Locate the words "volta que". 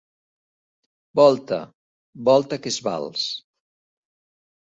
2.29-2.71